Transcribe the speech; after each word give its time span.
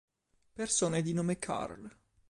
Persone 0.55 1.03
di 1.03 1.13
nome 1.13 1.37
Carl 1.37 1.87